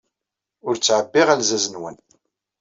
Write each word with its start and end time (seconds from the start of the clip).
Ur 0.67 0.75
ttɛebbiɣ 0.75 1.27
alzaz-nwen. 1.29 1.97